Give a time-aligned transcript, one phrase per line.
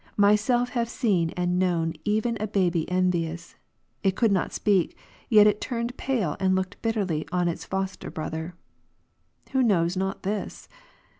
[0.17, 3.53] Myself have seen and known even a baby envious;
[4.01, 4.97] it could not speak,
[5.29, 8.55] yet it turned pale, and looked bitterly on its foster brother.
[9.51, 10.67] Who knows not this?